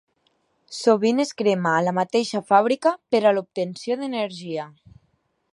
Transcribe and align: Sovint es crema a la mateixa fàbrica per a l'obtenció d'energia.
Sovint 0.77 1.23
es 1.23 1.33
crema 1.41 1.75
a 1.75 1.83
la 1.89 1.93
mateixa 1.99 2.43
fàbrica 2.49 2.97
per 3.15 3.23
a 3.33 3.37
l'obtenció 3.39 4.03
d'energia. 4.03 4.71